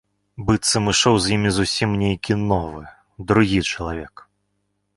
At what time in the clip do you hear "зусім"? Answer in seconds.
1.57-1.89